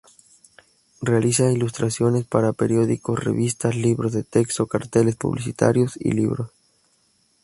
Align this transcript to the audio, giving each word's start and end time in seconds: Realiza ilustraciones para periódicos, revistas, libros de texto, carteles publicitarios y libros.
Realiza 1.03 1.51
ilustraciones 1.51 2.25
para 2.25 2.53
periódicos, 2.53 3.23
revistas, 3.23 3.75
libros 3.75 4.13
de 4.13 4.23
texto, 4.23 4.65
carteles 4.65 5.15
publicitarios 5.15 5.91
y 5.99 6.13
libros. 6.13 6.49